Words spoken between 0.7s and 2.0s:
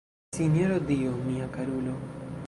Dio, mia karulo!